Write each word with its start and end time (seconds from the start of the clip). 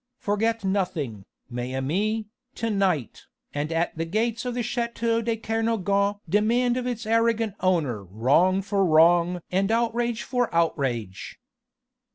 Forget 0.17 0.63
nothing, 0.63 1.25
mes 1.47 1.75
amis, 1.75 2.23
to 2.55 2.71
night, 2.71 3.27
and 3.53 3.71
at 3.71 3.95
the 3.95 4.05
gates 4.05 4.45
of 4.45 4.55
the 4.55 4.61
château 4.63 5.23
de 5.23 5.37
Kernogan 5.37 6.15
demand 6.27 6.75
of 6.75 6.87
its 6.87 7.05
arrogant 7.05 7.53
owner 7.59 8.03
wrong 8.05 8.63
for 8.63 8.83
wrong 8.83 9.41
and 9.51 9.71
outrage 9.71 10.23
for 10.23 10.49
outrage." 10.55 11.37